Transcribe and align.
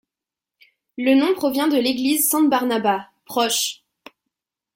Le 0.97 1.13
nom 1.13 1.35
provient 1.35 1.67
de 1.67 1.77
l'église 1.77 2.27
San 2.27 2.49
Barnaba, 2.49 3.11
proche. 3.25 3.83